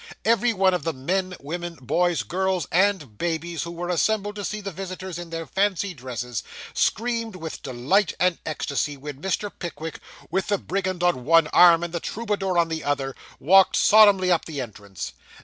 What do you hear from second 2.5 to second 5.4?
and babies, who were assembled to see the visitors in